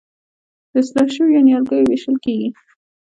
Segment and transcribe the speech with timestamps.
[0.71, 2.49] د اصلاح شویو نیالګیو ویشل کیږي.